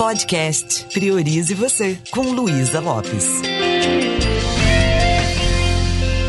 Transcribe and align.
Podcast 0.00 0.86
Priorize 0.86 1.52
Você, 1.52 1.98
com 2.10 2.22
Luísa 2.22 2.80
Lopes. 2.80 3.42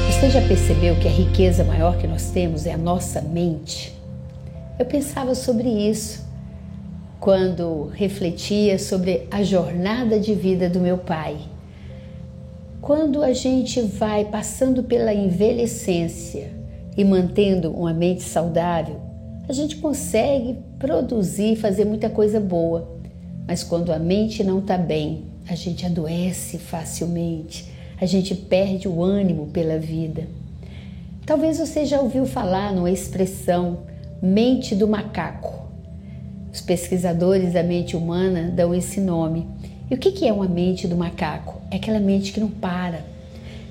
Você 0.08 0.30
já 0.30 0.46
percebeu 0.46 1.00
que 1.00 1.08
a 1.08 1.12
riqueza 1.12 1.64
maior 1.64 1.98
que 1.98 2.06
nós 2.06 2.32
temos 2.32 2.66
é 2.66 2.74
a 2.74 2.78
nossa 2.78 3.22
mente? 3.22 3.98
Eu 4.78 4.86
pensava 4.86 5.34
sobre 5.34 5.70
isso 5.70 6.22
quando 7.18 7.86
refletia 7.94 8.78
sobre 8.78 9.26
a 9.32 9.42
jornada 9.42 10.20
de 10.20 10.36
vida 10.36 10.70
do 10.70 10.82
meu 10.82 10.98
pai. 10.98 11.38
Quando 12.82 13.24
a 13.24 13.32
gente 13.32 13.82
vai 13.82 14.26
passando 14.26 14.84
pela 14.84 15.14
envelhecência 15.14 16.52
e 16.98 17.06
mantendo 17.06 17.72
uma 17.72 17.94
mente 17.94 18.24
saudável, 18.24 19.00
a 19.48 19.54
gente 19.54 19.78
consegue 19.78 20.60
produzir, 20.78 21.56
fazer 21.56 21.86
muita 21.86 22.10
coisa 22.10 22.38
boa. 22.38 23.00
Mas 23.52 23.64
quando 23.64 23.92
a 23.92 24.00
mente 24.00 24.46
não 24.46 24.60
está 24.60 24.78
bem, 24.78 25.26
a 25.46 25.56
gente 25.56 25.86
adoece 25.86 26.58
facilmente, 26.58 27.70
a 28.00 28.06
gente 28.06 28.34
perde 28.34 28.88
o 28.88 29.04
ânimo 29.04 29.48
pela 29.48 29.78
vida. 29.78 30.26
Talvez 31.26 31.60
você 31.60 31.86
já 31.86 32.00
ouviu 32.00 32.26
falar 32.26 32.74
numa 32.74 32.90
expressão 32.90 33.80
mente 34.22 34.74
do 34.74 34.88
macaco. 34.88 35.68
Os 36.50 36.62
pesquisadores 36.62 37.52
da 37.52 37.62
mente 37.62 37.94
humana 37.94 38.50
dão 38.56 38.74
esse 38.74 39.02
nome. 39.02 39.46
E 39.90 39.96
o 39.96 39.98
que 39.98 40.26
é 40.26 40.32
uma 40.32 40.48
mente 40.48 40.88
do 40.88 40.96
macaco? 40.96 41.62
É 41.70 41.76
aquela 41.76 42.00
mente 42.00 42.32
que 42.32 42.40
não 42.40 42.50
para, 42.50 43.02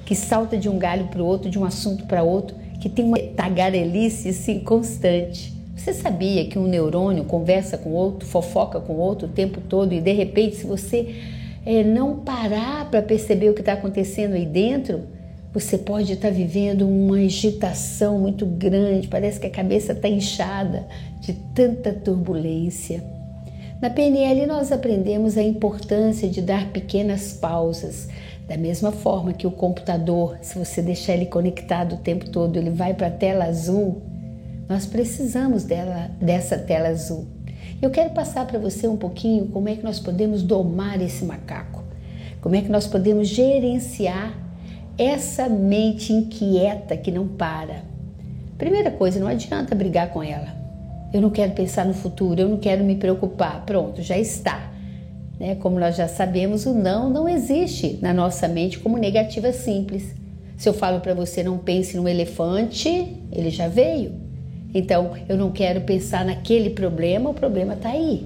que 0.05 0.15
salta 0.15 0.59
de 0.59 0.69
um 0.69 0.77
galho 0.77 1.07
para 1.07 1.23
o 1.23 1.27
outro, 1.27 1.49
de 1.49 1.59
um 1.59 1.65
assunto 1.65 2.05
para 2.05 2.23
outro, 2.23 2.55
que 2.79 2.91
tem 2.91 3.07
uma 3.07 3.19
tagarelice 3.19 4.29
assim, 4.29 4.61
constante. 4.61 5.59
Você 5.81 5.95
sabia 5.95 6.45
que 6.45 6.59
um 6.59 6.67
neurônio 6.67 7.25
conversa 7.25 7.79
com 7.79 7.93
outro, 7.93 8.29
fofoca 8.29 8.79
com 8.79 8.97
outro 8.97 9.27
o 9.27 9.31
tempo 9.31 9.63
todo 9.63 9.95
e 9.95 10.01
de 10.01 10.13
repente, 10.13 10.57
se 10.57 10.67
você 10.67 11.15
é, 11.65 11.83
não 11.83 12.19
parar 12.19 12.91
para 12.91 13.01
perceber 13.01 13.49
o 13.49 13.55
que 13.55 13.61
está 13.61 13.73
acontecendo 13.73 14.35
aí 14.35 14.45
dentro, 14.45 15.05
você 15.55 15.79
pode 15.79 16.13
estar 16.13 16.29
tá 16.29 16.35
vivendo 16.35 16.87
uma 16.87 17.17
agitação 17.17 18.19
muito 18.19 18.45
grande, 18.45 19.09
parece 19.09 19.41
que 19.41 19.47
a 19.47 19.51
cabeça 19.51 19.93
está 19.93 20.07
inchada 20.07 20.87
de 21.19 21.33
tanta 21.55 21.95
turbulência. 21.95 23.03
Na 23.81 23.89
PNL, 23.89 24.47
nós 24.47 24.71
aprendemos 24.71 25.39
a 25.39 25.43
importância 25.43 26.29
de 26.29 26.43
dar 26.43 26.71
pequenas 26.73 27.33
pausas. 27.33 28.07
Da 28.47 28.59
mesma 28.59 28.93
forma 28.93 29.33
que 29.33 29.47
o 29.47 29.51
computador, 29.51 30.37
se 30.43 30.59
você 30.59 30.83
deixar 30.83 31.15
ele 31.15 31.25
conectado 31.25 31.95
o 31.95 31.99
tempo 31.99 32.29
todo, 32.29 32.59
ele 32.59 32.69
vai 32.69 32.93
para 32.93 33.07
a 33.07 33.11
tela 33.11 33.47
azul, 33.47 34.03
nós 34.71 34.87
precisamos 34.87 35.65
dela, 35.65 36.13
dessa 36.23 36.57
tela 36.57 36.91
azul. 36.91 37.27
Eu 37.83 37.91
quero 37.91 38.11
passar 38.11 38.47
para 38.47 38.57
você 38.57 38.87
um 38.87 38.97
pouquinho 38.97 39.47
como 39.47 39.69
é 39.69 39.75
que 39.75 39.83
nós 39.83 39.99
podemos 39.99 40.45
domar 40.45 41.03
esse 41.03 41.25
macaco, 41.25 41.83
como 42.41 42.55
é 42.55 42.63
que 42.63 42.69
nós 42.69 42.87
podemos 42.87 43.27
gerenciar 43.27 44.33
essa 44.97 45.49
mente 45.49 46.13
inquieta 46.13 46.97
que 46.97 47.11
não 47.11 47.27
para. 47.27 47.83
Primeira 48.57 48.93
coisa, 48.93 49.19
não 49.19 49.27
adianta 49.27 49.75
brigar 49.75 50.11
com 50.11 50.23
ela. 50.23 50.55
Eu 51.13 51.21
não 51.21 51.31
quero 51.31 51.51
pensar 51.51 51.85
no 51.85 51.93
futuro, 51.93 52.41
eu 52.41 52.49
não 52.49 52.59
quero 52.59 52.85
me 52.85 52.95
preocupar. 52.95 53.65
Pronto, 53.67 54.01
já 54.03 54.17
está. 54.17 54.71
Né? 55.41 55.57
Como 55.57 55.81
nós 55.81 55.97
já 55.97 56.07
sabemos, 56.07 56.65
o 56.65 56.73
não 56.73 57.11
não 57.11 57.29
existe 57.29 57.99
na 58.01 58.15
nossa 58.15 58.47
mente 58.47 58.79
como 58.79 58.99
negativa 58.99 59.51
simples. 59.53 60.15
Se 60.57 60.69
eu 60.69 60.73
falo 60.73 61.01
para 61.01 61.13
você 61.13 61.43
não 61.43 61.59
pense 61.59 61.97
no 61.97 62.07
elefante, 62.07 63.17
ele 63.33 63.51
já 63.51 63.67
veio. 63.67 64.30
Então, 64.73 65.13
eu 65.29 65.37
não 65.37 65.51
quero 65.51 65.81
pensar 65.83 66.25
naquele 66.25 66.71
problema, 66.71 67.31
o 67.31 67.35
problema 67.35 67.75
está 67.75 67.91
aí. 67.91 68.25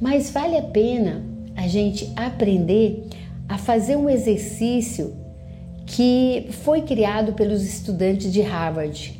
Mas 0.00 0.30
vale 0.30 0.56
a 0.56 0.62
pena 0.62 1.22
a 1.56 1.66
gente 1.66 2.12
aprender 2.14 3.08
a 3.48 3.58
fazer 3.58 3.96
um 3.96 4.08
exercício 4.08 5.14
que 5.86 6.48
foi 6.50 6.82
criado 6.82 7.32
pelos 7.32 7.62
estudantes 7.62 8.32
de 8.32 8.42
Harvard. 8.42 9.18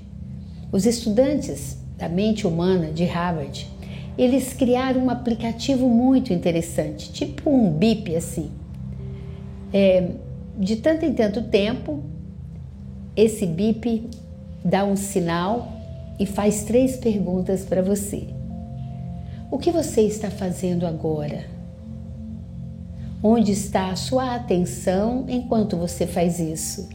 Os 0.70 0.84
estudantes 0.84 1.78
da 1.96 2.08
mente 2.08 2.46
humana 2.46 2.90
de 2.92 3.04
Harvard, 3.04 3.66
eles 4.18 4.52
criaram 4.52 5.04
um 5.04 5.10
aplicativo 5.10 5.88
muito 5.88 6.32
interessante, 6.32 7.12
tipo 7.12 7.48
um 7.50 7.70
bip 7.70 8.14
assim. 8.14 8.50
É, 9.72 10.10
de 10.58 10.76
tanto 10.76 11.04
em 11.04 11.12
tanto 11.12 11.42
tempo, 11.42 12.02
esse 13.16 13.46
bip 13.46 14.08
dá 14.64 14.84
um 14.84 14.96
sinal 14.96 15.75
e 16.18 16.24
faz 16.24 16.64
três 16.64 16.96
perguntas 16.96 17.64
para 17.64 17.82
você. 17.82 18.28
O 19.50 19.58
que 19.58 19.70
você 19.70 20.02
está 20.02 20.30
fazendo 20.30 20.86
agora? 20.86 21.44
Onde 23.22 23.52
está 23.52 23.90
a 23.90 23.96
sua 23.96 24.34
atenção 24.34 25.24
enquanto 25.28 25.76
você 25.76 26.06
faz 26.06 26.38
isso? 26.38 26.88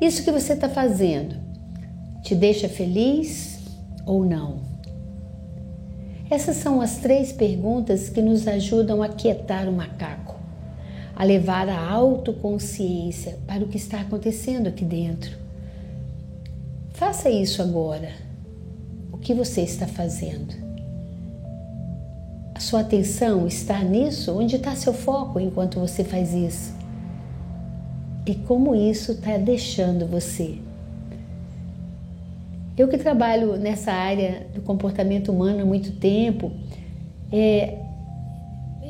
Isso 0.00 0.22
que 0.22 0.32
você 0.32 0.52
está 0.52 0.68
fazendo 0.68 1.36
te 2.22 2.34
deixa 2.34 2.68
feliz 2.68 3.60
ou 4.04 4.24
não? 4.24 4.60
Essas 6.28 6.56
são 6.56 6.80
as 6.80 6.98
três 6.98 7.32
perguntas 7.32 8.08
que 8.08 8.20
nos 8.20 8.48
ajudam 8.48 9.02
a 9.02 9.08
quietar 9.08 9.68
o 9.68 9.72
macaco, 9.72 10.36
a 11.14 11.22
levar 11.22 11.68
a 11.68 11.88
autoconsciência 11.88 13.38
para 13.46 13.62
o 13.62 13.68
que 13.68 13.76
está 13.76 14.00
acontecendo 14.00 14.66
aqui 14.66 14.84
dentro 14.84 15.45
Faça 16.96 17.28
isso 17.28 17.60
agora. 17.60 18.10
O 19.12 19.18
que 19.18 19.34
você 19.34 19.60
está 19.60 19.86
fazendo? 19.86 20.54
A 22.54 22.58
sua 22.58 22.80
atenção 22.80 23.46
está 23.46 23.82
nisso? 23.82 24.34
Onde 24.34 24.56
está 24.56 24.74
seu 24.74 24.94
foco 24.94 25.38
enquanto 25.38 25.78
você 25.78 26.02
faz 26.02 26.32
isso? 26.32 26.74
E 28.24 28.34
como 28.34 28.74
isso 28.74 29.12
está 29.12 29.36
deixando 29.36 30.06
você? 30.06 30.56
Eu 32.78 32.88
que 32.88 32.96
trabalho 32.96 33.58
nessa 33.58 33.92
área 33.92 34.46
do 34.54 34.62
comportamento 34.62 35.30
humano 35.30 35.60
há 35.60 35.66
muito 35.66 35.92
tempo, 35.92 36.50
é, 37.30 37.78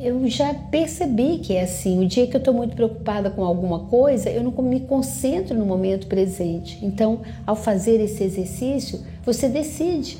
eu 0.01 0.27
já 0.27 0.53
percebi 0.53 1.39
que 1.39 1.53
é 1.53 1.63
assim. 1.63 2.03
O 2.03 2.07
dia 2.07 2.27
que 2.27 2.35
eu 2.35 2.39
estou 2.39 2.53
muito 2.53 2.75
preocupada 2.75 3.29
com 3.29 3.43
alguma 3.43 3.79
coisa, 3.79 4.29
eu 4.29 4.43
não 4.43 4.51
me 4.63 4.81
concentro 4.81 5.57
no 5.57 5.65
momento 5.65 6.07
presente. 6.07 6.77
Então, 6.83 7.21
ao 7.45 7.55
fazer 7.55 7.99
esse 7.99 8.23
exercício, 8.23 8.99
você 9.25 9.49
decide 9.49 10.17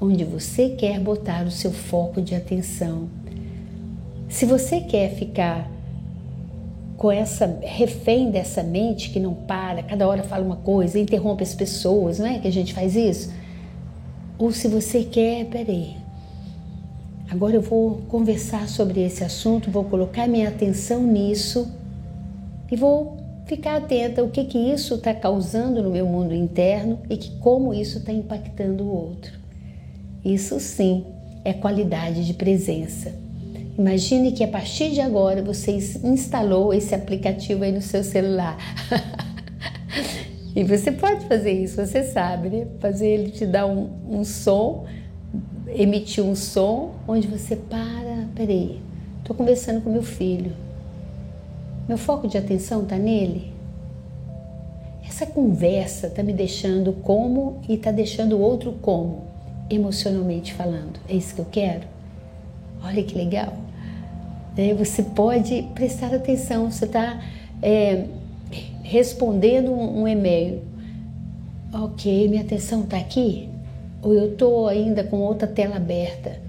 onde 0.00 0.24
você 0.24 0.70
quer 0.70 0.98
botar 0.98 1.44
o 1.46 1.50
seu 1.50 1.70
foco 1.70 2.20
de 2.20 2.34
atenção. 2.34 3.08
Se 4.28 4.44
você 4.44 4.80
quer 4.80 5.14
ficar 5.14 5.70
com 6.96 7.10
essa 7.10 7.58
refém 7.62 8.30
dessa 8.30 8.62
mente 8.62 9.10
que 9.10 9.20
não 9.20 9.34
para, 9.34 9.82
cada 9.82 10.06
hora 10.06 10.22
fala 10.22 10.44
uma 10.44 10.56
coisa, 10.56 10.98
interrompe 10.98 11.42
as 11.42 11.54
pessoas, 11.54 12.18
não 12.18 12.26
é 12.26 12.38
que 12.38 12.48
a 12.48 12.52
gente 12.52 12.72
faz 12.72 12.96
isso? 12.96 13.32
Ou 14.38 14.52
se 14.52 14.66
você 14.68 15.04
quer, 15.04 15.46
peraí, 15.46 16.01
Agora 17.32 17.54
eu 17.54 17.62
vou 17.62 18.02
conversar 18.10 18.68
sobre 18.68 19.00
esse 19.02 19.24
assunto, 19.24 19.70
vou 19.70 19.84
colocar 19.84 20.28
minha 20.28 20.50
atenção 20.50 21.02
nisso 21.02 21.66
e 22.70 22.76
vou 22.76 23.16
ficar 23.46 23.76
atenta 23.76 24.20
ao 24.20 24.28
que, 24.28 24.44
que 24.44 24.58
isso 24.58 24.96
está 24.96 25.14
causando 25.14 25.82
no 25.82 25.90
meu 25.90 26.04
mundo 26.04 26.34
interno 26.34 26.98
e 27.08 27.16
que 27.16 27.30
como 27.38 27.72
isso 27.72 27.96
está 27.96 28.12
impactando 28.12 28.84
o 28.84 28.94
outro. 28.94 29.32
Isso 30.22 30.60
sim 30.60 31.06
é 31.42 31.54
qualidade 31.54 32.26
de 32.26 32.34
presença. 32.34 33.14
Imagine 33.78 34.32
que 34.32 34.44
a 34.44 34.48
partir 34.48 34.90
de 34.90 35.00
agora 35.00 35.42
você 35.42 35.72
instalou 36.04 36.74
esse 36.74 36.94
aplicativo 36.94 37.64
aí 37.64 37.72
no 37.72 37.80
seu 37.80 38.04
celular. 38.04 38.58
e 40.54 40.62
você 40.64 40.92
pode 40.92 41.24
fazer 41.24 41.52
isso, 41.52 41.76
você 41.76 42.02
sabe, 42.02 42.50
né? 42.50 42.66
Fazer 42.78 43.08
ele 43.08 43.30
te 43.30 43.46
dar 43.46 43.64
um, 43.64 43.88
um 44.10 44.22
som 44.22 44.84
emitir 45.74 46.24
um 46.24 46.34
som 46.34 46.92
onde 47.06 47.26
você 47.26 47.56
para, 47.56 48.26
peraí, 48.34 48.80
estou 49.18 49.34
conversando 49.36 49.80
com 49.80 49.90
meu 49.90 50.02
filho. 50.02 50.52
Meu 51.88 51.98
foco 51.98 52.28
de 52.28 52.38
atenção 52.38 52.82
está 52.82 52.96
nele? 52.96 53.52
Essa 55.06 55.26
conversa 55.26 56.06
está 56.06 56.22
me 56.22 56.32
deixando 56.32 56.92
como 56.92 57.60
e 57.68 57.74
está 57.74 57.90
deixando 57.90 58.36
o 58.36 58.40
outro 58.40 58.72
como, 58.80 59.24
emocionalmente 59.68 60.54
falando. 60.54 60.98
É 61.08 61.14
isso 61.14 61.34
que 61.34 61.40
eu 61.40 61.46
quero? 61.50 61.82
Olha 62.82 63.02
que 63.02 63.14
legal. 63.14 63.52
É, 64.56 64.74
você 64.74 65.02
pode 65.02 65.62
prestar 65.74 66.14
atenção, 66.14 66.70
você 66.70 66.84
está 66.84 67.22
é, 67.60 68.06
respondendo 68.82 69.70
um, 69.70 70.02
um 70.02 70.08
e-mail. 70.08 70.62
Ok, 71.72 72.28
minha 72.28 72.42
atenção 72.42 72.82
está 72.82 72.96
aqui? 72.98 73.51
Ou 74.02 74.12
eu 74.12 74.32
estou 74.32 74.66
ainda 74.66 75.04
com 75.04 75.18
outra 75.18 75.46
tela 75.46 75.76
aberta. 75.76 76.40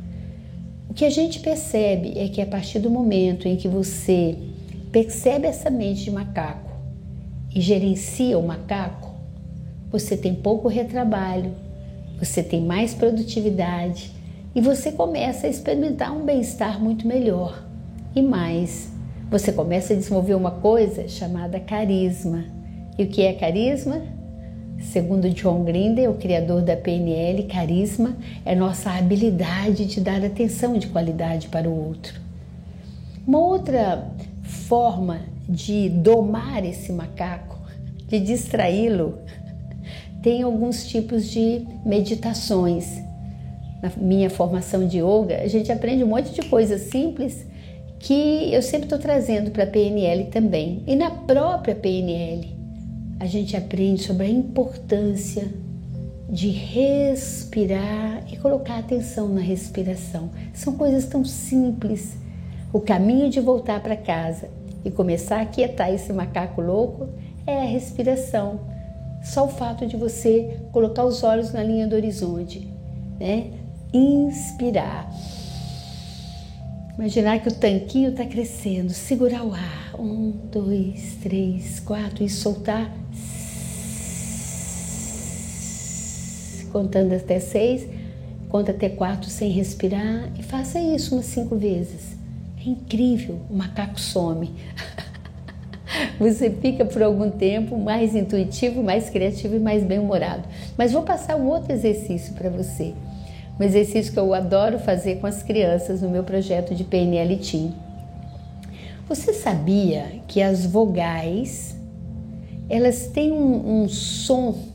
O 0.90 0.94
que 0.94 1.06
a 1.06 1.10
gente 1.10 1.40
percebe 1.40 2.14
é 2.18 2.28
que 2.28 2.42
a 2.42 2.46
partir 2.46 2.80
do 2.80 2.90
momento 2.90 3.48
em 3.48 3.56
que 3.56 3.68
você 3.68 4.36
percebe 4.92 5.48
essa 5.48 5.70
mente 5.70 6.04
de 6.04 6.12
macaco 6.12 6.72
e 7.54 7.62
gerencia 7.62 8.38
o 8.38 8.46
macaco, 8.46 9.14
você 9.92 10.18
tem 10.18 10.34
pouco 10.34 10.68
retrabalho, 10.68 11.52
você 12.20 12.42
tem 12.42 12.62
mais 12.62 12.94
produtividade 12.94 14.12
e 14.56 14.62
você 14.62 14.92
começa 14.92 15.48
a 15.48 15.50
experimentar 15.50 16.16
um 16.16 16.26
bem-estar 16.26 16.82
muito 16.82 17.08
melhor. 17.08 17.64
E 18.16 18.22
mais, 18.22 18.92
você 19.30 19.52
começa 19.52 19.94
a 19.94 19.96
desenvolver 19.96 20.36
uma 20.36 20.52
coisa 20.52 21.08
chamada 21.08 21.60
carisma. 21.60 22.46
E 22.98 23.04
o 23.04 23.08
que 23.08 23.24
é 23.24 23.34
carisma? 23.34 24.02
Segundo 24.80 25.30
John 25.30 25.64
Grinder, 25.64 26.10
o 26.10 26.16
criador 26.16 26.62
da 26.62 26.76
PNL, 26.76 27.44
carisma 27.44 28.16
é 28.46 28.54
nossa 28.54 28.92
habilidade 28.92 29.86
de 29.86 30.02
dar 30.02 30.24
atenção 30.24 30.78
de 30.78 30.88
qualidade 30.88 31.48
para 31.48 31.70
o 31.70 31.88
outro. 31.88 32.22
Uma 33.26 33.40
outra 33.40 34.08
forma 34.44 35.22
de 35.48 35.90
domar 35.90 36.66
esse 36.66 36.92
macaco, 36.92 37.58
de 38.08 38.20
distraí-lo, 38.20 39.20
tem 40.22 40.42
alguns 40.42 40.86
tipos 40.88 41.30
de 41.30 41.66
meditações. 41.86 43.02
Na 43.82 43.92
minha 43.98 44.30
formação 44.30 44.88
de 44.88 45.00
yoga, 45.00 45.42
a 45.42 45.48
gente 45.48 45.72
aprende 45.72 46.04
um 46.04 46.08
monte 46.08 46.32
de 46.34 46.42
coisas 46.48 46.82
simples 46.82 47.46
que 48.00 48.54
eu 48.54 48.62
sempre 48.62 48.86
estou 48.86 49.00
trazendo 49.00 49.52
para 49.52 49.64
a 49.64 49.68
PNL 49.68 50.26
também. 50.26 50.84
E 50.86 50.96
na 50.96 51.10
própria 51.10 51.74
PNL, 51.74 52.53
a 53.20 53.26
gente 53.26 53.56
aprende 53.56 54.04
sobre 54.04 54.26
a 54.26 54.30
importância 54.30 55.48
de 56.30 56.50
respirar 56.50 58.24
e 58.32 58.38
colocar 58.38 58.80
atenção 58.80 59.30
na 59.30 59.42
respiração. 59.42 60.32
São 60.54 60.74
coisas 60.74 61.06
tão 61.06 61.24
simples. 61.24 62.18
O 62.72 62.80
caminho 62.80 63.30
de 63.30 63.40
voltar 63.40 63.82
para 63.82 63.96
casa 63.96 64.50
e 64.84 64.90
começar 64.90 65.38
a 65.38 65.42
aquietar 65.42 65.94
esse 65.94 66.12
macaco 66.12 66.60
louco 66.60 67.08
é 67.46 67.62
a 67.62 67.66
respiração. 67.66 68.62
Só 69.24 69.46
o 69.46 69.50
fato 69.50 69.86
de 69.86 69.96
você 69.96 70.60
colocar 70.72 71.06
os 71.06 71.24
olhos 71.24 71.54
na 71.54 71.64
linha 71.64 71.88
do 71.88 71.96
horizonte, 71.96 72.68
né? 73.20 73.52
Inspirar. 73.94 75.10
Imaginar 76.98 77.40
que 77.40 77.48
o 77.48 77.54
tanquinho 77.54 78.10
está 78.10 78.26
crescendo, 78.26 78.92
segurar 78.92 79.44
o 79.44 79.54
ar. 79.54 79.96
Um, 80.00 80.32
dois, 80.52 81.16
três, 81.22 81.80
quatro 81.80 82.24
e 82.24 82.30
soltar 82.30 82.92
contando 86.74 87.14
até 87.14 87.40
seis, 87.40 87.88
conta 88.50 88.72
até 88.72 88.90
quatro 88.90 89.30
sem 89.30 89.52
respirar 89.52 90.30
e 90.38 90.44
faça 90.44 90.82
isso 90.82 91.16
umas 91.16 91.28
cinco 91.28 91.56
vezes. 91.56 92.18
É 92.60 92.68
incrível, 92.68 93.40
o 93.50 93.56
macaco 93.56 94.02
some. 94.02 94.52
Você 96.20 96.50
fica 96.50 96.84
por 96.84 97.04
algum 97.04 97.30
tempo 97.30 97.78
mais 97.78 98.16
intuitivo, 98.16 98.82
mais 98.82 99.10
criativo 99.12 99.56
e 99.56 99.60
mais 99.60 99.84
bem-humorado. 99.84 100.44
Mas 100.76 100.92
vou 100.92 101.04
passar 101.04 101.36
um 101.36 101.48
outro 101.48 101.72
exercício 101.72 102.34
para 102.34 102.50
você. 102.50 102.94
Um 103.60 103.64
exercício 103.64 104.12
que 104.12 104.20
eu 104.20 104.34
adoro 104.34 104.80
fazer 104.80 105.18
com 105.18 105.28
as 105.28 105.44
crianças 105.44 106.02
no 106.02 106.10
meu 106.10 106.24
projeto 106.24 106.74
de 106.74 106.84
PNL 106.84 107.38
Team. 107.38 107.72
Você 109.08 109.34
sabia 109.34 110.22
que 110.28 110.42
as 110.42 110.66
vogais 110.66 111.76
elas 112.70 113.08
têm 113.08 113.32
um, 113.32 113.84
um 113.84 113.90
som 113.90 114.73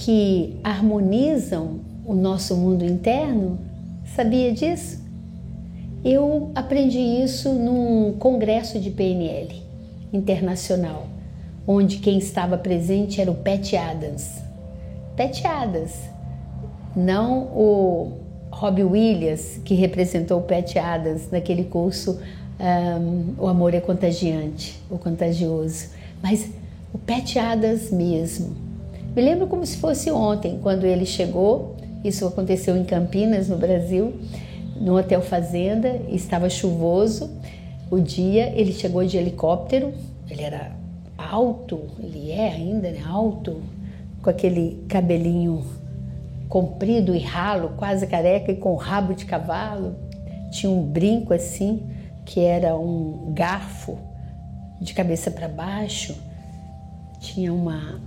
que 0.00 0.56
harmonizam 0.64 1.80
o 2.06 2.14
nosso 2.14 2.56
mundo 2.56 2.84
interno? 2.84 3.58
Sabia 4.16 4.50
disso? 4.50 4.98
Eu 6.02 6.50
aprendi 6.54 6.98
isso 6.98 7.52
num 7.52 8.14
congresso 8.18 8.80
de 8.80 8.90
PNL 8.90 9.62
internacional, 10.10 11.06
onde 11.66 11.98
quem 11.98 12.16
estava 12.16 12.56
presente 12.56 13.20
era 13.20 13.30
o 13.30 13.34
Pat 13.34 13.74
Adams. 13.74 14.40
Pat 15.18 15.44
Adams, 15.44 15.92
não 16.96 17.42
o 17.54 18.12
Robbie 18.50 18.84
Williams, 18.84 19.60
que 19.62 19.74
representou 19.74 20.38
o 20.38 20.42
Pat 20.42 20.76
Adams 20.76 21.30
naquele 21.30 21.64
curso 21.64 22.18
um, 22.58 23.34
O 23.38 23.46
Amor 23.46 23.74
é 23.74 23.80
Contagiante, 23.80 24.82
o 24.90 24.96
Contagioso, 24.96 25.90
mas 26.22 26.48
o 26.92 26.98
Pat 26.98 27.36
Adams 27.36 27.90
mesmo 27.90 28.69
me 29.14 29.22
lembro 29.22 29.46
como 29.46 29.66
se 29.66 29.76
fosse 29.76 30.10
ontem, 30.10 30.58
quando 30.62 30.84
ele 30.84 31.04
chegou, 31.04 31.76
isso 32.04 32.26
aconteceu 32.26 32.76
em 32.76 32.84
Campinas, 32.84 33.48
no 33.48 33.56
Brasil, 33.56 34.14
no 34.80 34.96
Hotel 34.96 35.20
Fazenda, 35.20 36.00
estava 36.08 36.48
chuvoso 36.48 37.30
o 37.90 37.98
dia, 37.98 38.52
ele 38.54 38.72
chegou 38.72 39.04
de 39.04 39.16
helicóptero, 39.16 39.92
ele 40.30 40.42
era 40.42 40.72
alto, 41.18 41.80
ele 41.98 42.30
é 42.30 42.48
ainda 42.48 42.90
né, 42.90 43.02
alto, 43.04 43.60
com 44.22 44.30
aquele 44.30 44.84
cabelinho 44.88 45.64
comprido 46.48 47.14
e 47.14 47.18
ralo, 47.18 47.70
quase 47.76 48.06
careca 48.06 48.52
e 48.52 48.56
com 48.56 48.74
rabo 48.76 49.14
de 49.14 49.24
cavalo. 49.24 49.96
Tinha 50.50 50.70
um 50.70 50.82
brinco 50.82 51.34
assim, 51.34 51.82
que 52.24 52.40
era 52.40 52.76
um 52.76 53.32
garfo 53.34 53.98
de 54.80 54.94
cabeça 54.94 55.30
para 55.30 55.48
baixo. 55.48 56.16
Tinha 57.20 57.52
uma 57.52 58.00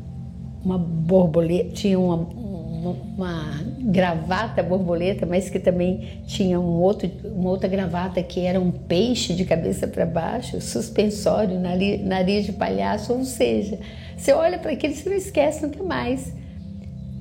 uma 0.64 0.78
borboleta, 0.78 1.70
tinha 1.74 2.00
uma, 2.00 2.16
uma, 2.16 3.74
gravata 3.80 4.64
borboleta, 4.64 5.26
mas 5.26 5.50
que 5.50 5.60
também 5.60 6.22
tinha 6.26 6.60
um 6.60 6.82
outro, 6.82 7.10
uma 7.26 7.50
outra 7.50 7.68
gravata 7.68 8.24
que 8.24 8.40
era 8.40 8.60
um 8.60 8.72
peixe 8.72 9.34
de 9.34 9.44
cabeça 9.44 9.88
para 9.88 10.06
baixo, 10.06 10.62
suspensório, 10.62 11.60
nariz, 11.60 12.04
nariz 12.06 12.46
de 12.46 12.54
palhaço, 12.54 13.14
ou 13.14 13.26
seja, 13.26 13.78
você 14.18 14.32
olha 14.32 14.58
para 14.58 14.72
aquilo 14.72 14.94
e 14.94 14.96
você 14.96 15.10
não 15.10 15.18
esquece 15.18 15.64
nunca 15.64 15.84
mais. 15.84 16.34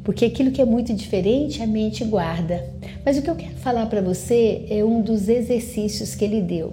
Porque 0.04 0.24
aquilo 0.24 0.50
que 0.50 0.60
é 0.60 0.64
muito 0.64 0.92
diferente, 0.94 1.62
a 1.62 1.66
mente 1.66 2.04
guarda. 2.04 2.68
Mas 3.04 3.16
o 3.16 3.22
que 3.22 3.30
eu 3.30 3.36
quero 3.36 3.54
falar 3.56 3.86
para 3.86 4.00
você 4.00 4.66
é 4.68 4.84
um 4.84 5.00
dos 5.00 5.28
exercícios 5.28 6.14
que 6.16 6.24
ele 6.24 6.40
deu. 6.40 6.72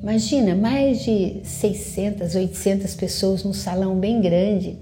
Imagina, 0.00 0.54
mais 0.54 1.02
de 1.02 1.40
600, 1.42 2.36
800 2.36 2.94
pessoas 2.94 3.42
num 3.42 3.52
salão 3.52 3.98
bem 3.98 4.20
grande 4.20 4.78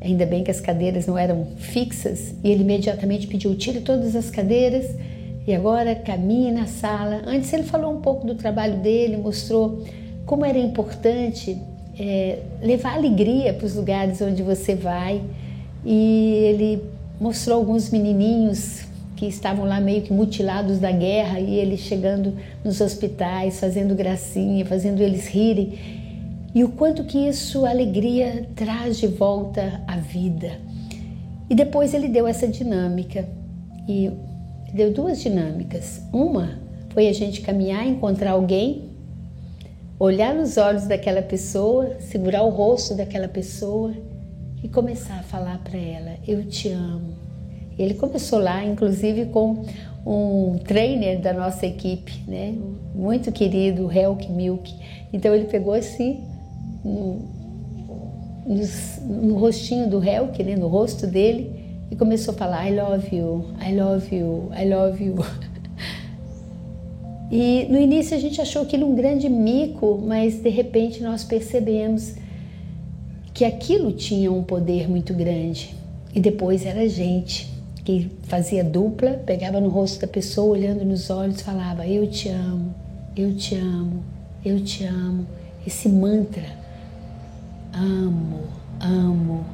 Ainda 0.00 0.24
bem 0.24 0.44
que 0.44 0.50
as 0.50 0.60
cadeiras 0.60 1.06
não 1.06 1.18
eram 1.18 1.46
fixas 1.56 2.34
e 2.42 2.50
ele 2.50 2.62
imediatamente 2.62 3.26
pediu: 3.26 3.54
tire 3.56 3.80
todas 3.80 4.14
as 4.14 4.30
cadeiras 4.30 4.94
e 5.46 5.54
agora 5.54 5.94
caminhe 5.94 6.52
na 6.52 6.66
sala. 6.66 7.22
Antes 7.26 7.52
ele 7.52 7.64
falou 7.64 7.92
um 7.92 8.00
pouco 8.00 8.26
do 8.26 8.34
trabalho 8.34 8.76
dele, 8.78 9.16
mostrou 9.16 9.82
como 10.24 10.44
era 10.44 10.58
importante 10.58 11.58
é, 11.98 12.38
levar 12.62 12.94
alegria 12.94 13.52
para 13.54 13.66
os 13.66 13.74
lugares 13.74 14.20
onde 14.20 14.42
você 14.42 14.74
vai 14.74 15.20
e 15.84 16.32
ele 16.44 16.82
mostrou 17.20 17.58
alguns 17.58 17.90
menininhos 17.90 18.82
que 19.16 19.26
estavam 19.26 19.64
lá 19.64 19.80
meio 19.80 20.02
que 20.02 20.12
mutilados 20.12 20.78
da 20.78 20.92
guerra 20.92 21.40
e 21.40 21.56
ele 21.56 21.76
chegando 21.76 22.36
nos 22.64 22.80
hospitais, 22.80 23.58
fazendo 23.58 23.96
gracinha, 23.96 24.64
fazendo 24.64 25.02
eles 25.02 25.26
rirem 25.26 25.97
e 26.58 26.64
o 26.64 26.70
quanto 26.70 27.04
que 27.04 27.16
isso, 27.16 27.64
alegria, 27.64 28.48
traz 28.56 28.98
de 28.98 29.06
volta 29.06 29.80
à 29.86 29.96
vida. 29.96 30.58
E 31.48 31.54
depois 31.54 31.94
ele 31.94 32.08
deu 32.08 32.26
essa 32.26 32.48
dinâmica 32.48 33.28
e 33.86 34.10
deu 34.74 34.92
duas 34.92 35.20
dinâmicas. 35.20 36.02
Uma 36.12 36.58
foi 36.88 37.06
a 37.06 37.12
gente 37.12 37.42
caminhar, 37.42 37.86
encontrar 37.86 38.32
alguém, 38.32 38.88
olhar 40.00 40.34
nos 40.34 40.56
olhos 40.56 40.88
daquela 40.88 41.22
pessoa, 41.22 42.00
segurar 42.00 42.42
o 42.42 42.48
rosto 42.48 42.96
daquela 42.96 43.28
pessoa 43.28 43.94
e 44.60 44.68
começar 44.68 45.20
a 45.20 45.22
falar 45.22 45.58
para 45.58 45.78
ela: 45.78 46.16
Eu 46.26 46.44
te 46.44 46.70
amo. 46.70 47.14
Ele 47.78 47.94
começou 47.94 48.40
lá, 48.40 48.64
inclusive, 48.64 49.26
com 49.26 49.64
um 50.04 50.58
trainer 50.58 51.20
da 51.20 51.32
nossa 51.32 51.66
equipe, 51.66 52.20
né? 52.26 52.52
Muito 52.96 53.30
querido, 53.30 53.88
Helk 53.92 54.28
Milk. 54.32 54.74
Então 55.12 55.32
ele 55.32 55.44
pegou 55.44 55.72
assim 55.72 56.27
no, 56.84 57.22
no, 58.46 59.24
no 59.24 59.38
rostinho 59.38 59.88
do 59.88 60.02
Helk, 60.02 60.42
né, 60.42 60.56
no 60.56 60.68
rosto 60.68 61.06
dele, 61.06 61.58
e 61.90 61.96
começou 61.96 62.34
a 62.34 62.36
falar 62.36 62.68
I 62.68 62.74
love 62.74 63.16
you, 63.16 63.44
I 63.60 63.74
love 63.74 64.14
you, 64.14 64.50
I 64.54 64.68
love 64.68 65.04
you. 65.04 65.16
E 67.30 67.66
no 67.68 67.78
início 67.78 68.16
a 68.16 68.20
gente 68.20 68.40
achou 68.40 68.62
aquilo 68.62 68.90
um 68.90 68.94
grande 68.94 69.28
mico, 69.28 70.02
mas 70.02 70.40
de 70.40 70.48
repente 70.48 71.02
nós 71.02 71.24
percebemos 71.24 72.14
que 73.34 73.44
aquilo 73.44 73.92
tinha 73.92 74.32
um 74.32 74.42
poder 74.42 74.88
muito 74.88 75.12
grande. 75.12 75.76
E 76.14 76.20
depois 76.20 76.64
era 76.64 76.80
a 76.80 76.88
gente 76.88 77.48
que 77.84 78.10
fazia 78.22 78.64
dupla, 78.64 79.12
pegava 79.26 79.60
no 79.60 79.68
rosto 79.68 80.00
da 80.00 80.06
pessoa, 80.06 80.52
olhando 80.52 80.84
nos 80.86 81.10
olhos, 81.10 81.42
falava: 81.42 81.86
Eu 81.86 82.06
te 82.06 82.30
amo, 82.30 82.74
eu 83.14 83.34
te 83.36 83.54
amo, 83.54 84.02
eu 84.42 84.60
te 84.60 84.84
amo. 84.84 85.26
Esse 85.66 85.86
mantra 85.86 86.44
amo, 87.78 88.40
amo. 88.80 89.44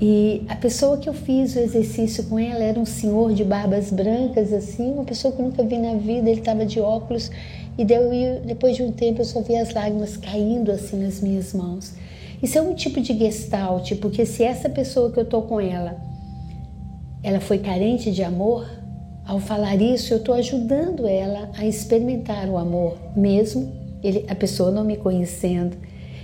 E 0.00 0.44
a 0.48 0.54
pessoa 0.56 0.96
que 0.96 1.08
eu 1.08 1.14
fiz 1.14 1.56
o 1.56 1.58
exercício 1.58 2.24
com 2.24 2.38
ela 2.38 2.62
era 2.62 2.78
um 2.78 2.86
senhor 2.86 3.34
de 3.34 3.44
barbas 3.44 3.90
brancas, 3.90 4.52
assim, 4.52 4.92
uma 4.92 5.04
pessoa 5.04 5.32
que 5.34 5.40
eu 5.40 5.46
nunca 5.46 5.62
vi 5.62 5.76
na 5.76 5.94
vida. 5.94 6.30
Ele 6.30 6.40
estava 6.40 6.64
de 6.64 6.80
óculos 6.80 7.30
e 7.76 7.84
depois 7.84 8.76
de 8.76 8.82
um 8.82 8.92
tempo 8.92 9.20
eu 9.20 9.24
só 9.24 9.40
vi 9.40 9.56
as 9.56 9.74
lágrimas 9.74 10.16
caindo 10.16 10.70
assim 10.70 11.02
nas 11.02 11.20
minhas 11.20 11.52
mãos. 11.52 11.94
Isso 12.40 12.56
é 12.56 12.62
um 12.62 12.74
tipo 12.74 13.00
de 13.00 13.16
gestalt, 13.18 13.92
porque 13.96 14.24
se 14.24 14.44
essa 14.44 14.68
pessoa 14.68 15.10
que 15.10 15.18
eu 15.18 15.24
tô 15.24 15.42
com 15.42 15.60
ela, 15.60 15.96
ela 17.22 17.40
foi 17.40 17.58
carente 17.58 18.12
de 18.12 18.22
amor, 18.22 18.66
Ao 19.28 19.38
falar 19.38 19.76
isso, 19.76 20.14
eu 20.14 20.18
estou 20.18 20.34
ajudando 20.34 21.06
ela 21.06 21.50
a 21.54 21.66
experimentar 21.66 22.48
o 22.48 22.56
amor, 22.56 22.96
mesmo 23.14 23.70
ele, 24.02 24.24
a 24.26 24.34
pessoa 24.34 24.70
não 24.70 24.82
me 24.82 24.96
conhecendo. 24.96 25.76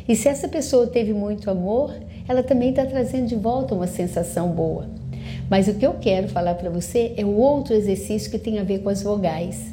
E 0.07 0.15
se 0.15 0.29
essa 0.29 0.49
pessoa 0.49 0.87
teve 0.87 1.13
muito 1.13 1.51
amor, 1.51 1.95
ela 2.29 2.43
também 2.43 2.71
está 2.71 2.85
trazendo 2.85 3.27
de 3.27 3.37
volta 3.37 3.75
uma 3.75 3.87
sensação 3.87 4.49
boa. 4.49 4.87
Mas 5.49 5.69
o 5.69 5.75
que 5.75 5.87
eu 5.87 5.95
quero 5.95 6.29
falar 6.29 6.55
para 6.55 6.71
você 6.71 7.15
é 7.17 7.25
o 7.25 7.35
outro 7.35 7.75
exercício 7.75 8.31
que 8.31 8.39
tem 8.39 8.59
a 8.59 8.65
ver 8.65 8.81
com 8.81 8.89
as 8.89 9.03
vogais. 9.03 9.73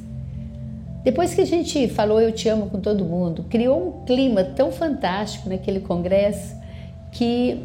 Depois 1.03 1.33
que 1.33 1.41
a 1.41 1.45
gente 1.45 1.87
falou 1.87 2.21
eu 2.21 2.31
te 2.31 2.47
amo 2.47 2.67
com 2.67 2.79
todo 2.79 3.03
mundo, 3.03 3.45
criou 3.49 3.87
um 3.87 4.05
clima 4.05 4.43
tão 4.43 4.71
fantástico 4.71 5.49
naquele 5.49 5.79
congresso 5.79 6.55
que 7.11 7.59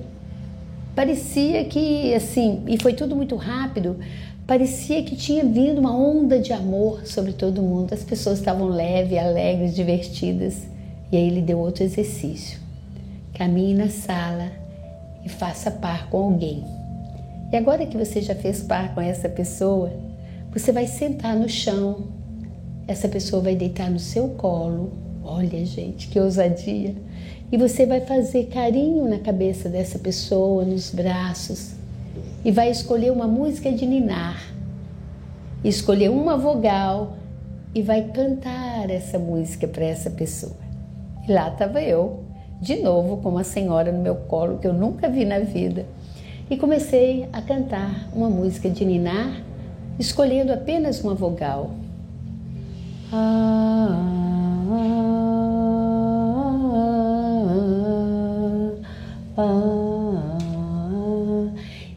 parecia 0.94 1.64
que 1.64 2.14
assim, 2.14 2.62
e 2.66 2.78
foi 2.78 2.94
tudo 2.94 3.14
muito 3.14 3.36
rápido, 3.36 3.96
parecia 4.46 5.02
que 5.02 5.14
tinha 5.14 5.44
vindo 5.44 5.78
uma 5.78 5.94
onda 5.94 6.38
de 6.38 6.52
amor 6.52 7.06
sobre 7.06 7.32
todo 7.32 7.60
mundo. 7.60 7.92
As 7.92 8.02
pessoas 8.02 8.38
estavam 8.38 8.68
leves, 8.68 9.18
alegres, 9.18 9.74
divertidas. 9.74 10.75
E 11.10 11.16
aí 11.16 11.26
ele 11.28 11.42
deu 11.42 11.58
outro 11.58 11.84
exercício. 11.84 12.58
Caminhe 13.34 13.74
na 13.74 13.88
sala 13.88 14.50
e 15.24 15.28
faça 15.28 15.70
par 15.70 16.08
com 16.08 16.18
alguém. 16.18 16.64
E 17.52 17.56
agora 17.56 17.86
que 17.86 17.96
você 17.96 18.20
já 18.20 18.34
fez 18.34 18.62
par 18.62 18.94
com 18.94 19.00
essa 19.00 19.28
pessoa, 19.28 19.92
você 20.52 20.72
vai 20.72 20.86
sentar 20.86 21.36
no 21.36 21.48
chão. 21.48 22.08
Essa 22.88 23.08
pessoa 23.08 23.42
vai 23.42 23.54
deitar 23.54 23.90
no 23.90 23.98
seu 23.98 24.30
colo. 24.30 24.92
Olha, 25.22 25.64
gente, 25.64 26.08
que 26.08 26.18
ousadia! 26.18 26.94
E 27.50 27.56
você 27.56 27.86
vai 27.86 28.00
fazer 28.00 28.46
carinho 28.46 29.08
na 29.08 29.18
cabeça 29.18 29.68
dessa 29.68 29.98
pessoa, 29.98 30.64
nos 30.64 30.90
braços, 30.90 31.72
e 32.44 32.50
vai 32.50 32.70
escolher 32.70 33.12
uma 33.12 33.28
música 33.28 33.70
de 33.70 33.86
ninar. 33.86 34.52
Escolher 35.62 36.10
uma 36.10 36.36
vogal 36.36 37.16
e 37.74 37.82
vai 37.82 38.02
cantar 38.08 38.90
essa 38.90 39.18
música 39.18 39.68
para 39.68 39.84
essa 39.84 40.10
pessoa. 40.10 40.65
E 41.28 41.32
lá 41.32 41.48
estava 41.48 41.82
eu, 41.82 42.20
de 42.60 42.76
novo 42.76 43.16
com 43.18 43.30
uma 43.30 43.42
senhora 43.42 43.90
no 43.90 44.00
meu 44.00 44.14
colo 44.14 44.58
que 44.58 44.66
eu 44.66 44.72
nunca 44.72 45.08
vi 45.08 45.24
na 45.24 45.40
vida 45.40 45.84
e 46.48 46.56
comecei 46.56 47.28
a 47.32 47.42
cantar 47.42 48.08
uma 48.14 48.30
música 48.30 48.70
de 48.70 48.84
ninar, 48.84 49.42
escolhendo 49.98 50.52
apenas 50.52 51.02
uma 51.02 51.14
vogal. 51.14 51.72
Ah, 53.12 54.02
ah, 59.36 59.36
ah, 59.36 59.86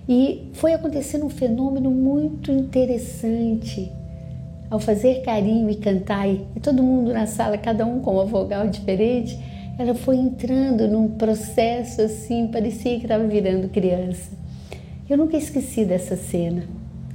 e 0.07 0.49
foi 0.53 0.73
acontecendo 0.73 1.25
um 1.25 1.29
fenômeno 1.29 1.91
muito 1.91 2.51
interessante. 2.51 3.98
Ao 4.69 4.79
fazer 4.79 5.21
carinho 5.21 5.69
e 5.69 5.75
cantar, 5.75 6.29
e 6.29 6.45
todo 6.61 6.83
mundo 6.83 7.11
na 7.11 7.25
sala, 7.25 7.57
cada 7.57 7.85
um 7.85 7.99
com 8.01 8.13
uma 8.13 8.25
vogal 8.25 8.67
diferente, 8.67 9.39
ela 9.79 9.95
foi 9.95 10.17
entrando 10.17 10.87
num 10.87 11.07
processo 11.07 12.01
assim, 12.01 12.47
parecia 12.47 12.97
que 12.97 13.05
estava 13.05 13.25
virando 13.25 13.69
criança. 13.69 14.31
Eu 15.09 15.17
nunca 15.17 15.37
esqueci 15.37 15.85
dessa 15.85 16.15
cena. 16.15 16.63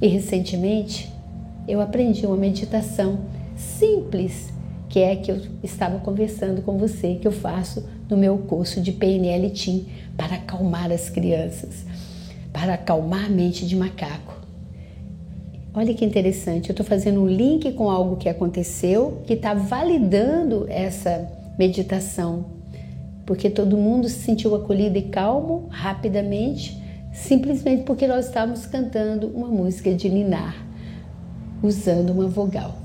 E 0.01 0.07
recentemente 0.07 1.09
eu 1.67 1.79
aprendi 1.79 2.25
uma 2.25 2.35
meditação 2.35 3.19
simples, 3.55 4.53
que 4.89 4.99
é 4.99 5.13
a 5.13 5.15
que 5.15 5.31
eu 5.31 5.41
estava 5.63 5.99
conversando 5.99 6.61
com 6.61 6.77
você, 6.77 7.15
que 7.15 7.27
eu 7.27 7.31
faço 7.31 7.87
no 8.09 8.17
meu 8.17 8.37
curso 8.37 8.81
de 8.81 8.91
PNL 8.91 9.49
Team 9.51 9.85
para 10.17 10.35
acalmar 10.35 10.91
as 10.91 11.09
crianças, 11.09 11.85
para 12.51 12.73
acalmar 12.73 13.25
a 13.25 13.29
mente 13.29 13.65
de 13.65 13.75
macaco. 13.75 14.34
Olha 15.77 15.93
que 15.93 16.05
interessante, 16.05 16.69
eu 16.69 16.73
estou 16.73 16.85
fazendo 16.85 17.21
um 17.21 17.27
link 17.27 17.73
com 17.73 17.89
algo 17.89 18.15
que 18.15 18.29
aconteceu 18.29 19.21
que 19.27 19.33
está 19.33 19.53
validando 19.53 20.65
essa 20.69 21.29
meditação, 21.59 22.45
porque 23.25 23.49
todo 23.49 23.75
mundo 23.75 24.07
se 24.07 24.19
sentiu 24.19 24.55
acolhido 24.55 24.97
e 24.97 25.01
calmo 25.01 25.67
rapidamente 25.69 26.81
simplesmente 27.11 27.83
porque 27.83 28.07
nós 28.07 28.27
estávamos 28.27 28.65
cantando 28.65 29.27
uma 29.27 29.47
música 29.47 29.93
de 29.93 30.09
ninar, 30.09 30.55
usando 31.61 32.11
uma 32.11 32.27
vogal. 32.27 32.75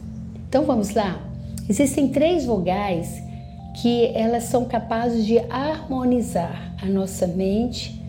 Então 0.49 0.65
vamos 0.65 0.93
lá? 0.93 1.21
Existem 1.69 2.09
três 2.09 2.45
vogais 2.45 3.23
que 3.81 4.07
elas 4.17 4.45
são 4.45 4.65
capazes 4.65 5.27
de 5.27 5.39
harmonizar 5.49 6.75
a 6.83 6.87
nossa 6.87 7.29
mente, 7.29 8.03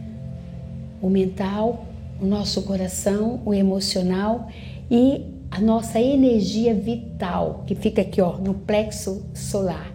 o 0.99 1.07
mental, 1.07 1.85
o 2.21 2.25
nosso 2.25 2.61
coração, 2.61 3.41
o 3.43 3.53
emocional 3.53 4.47
e 4.89 5.25
a 5.49 5.59
nossa 5.59 5.99
energia 5.99 6.73
vital, 6.73 7.63
que 7.65 7.73
fica 7.73 8.03
aqui 8.03 8.21
ó, 8.21 8.37
no 8.37 8.53
plexo 8.53 9.25
solar, 9.33 9.91